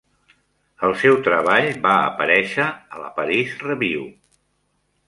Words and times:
El 0.87 0.95
seu 1.01 1.17
treball 1.27 1.69
va 1.85 1.93
aparèixer 2.07 2.67
a 2.97 3.05
la 3.05 3.13
"Paris 3.21 3.57
Review". 3.71 4.13